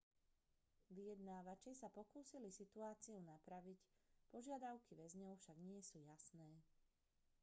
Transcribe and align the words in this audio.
vyjednávači 0.95 1.71
sa 1.79 1.85
pokúsili 1.97 2.49
situáciu 2.59 3.17
napraviť 3.31 3.77
požiadavky 4.33 4.91
väzňov 5.01 5.33
však 5.37 5.57
nie 5.67 5.77
sú 5.89 5.97
jasné 6.11 6.47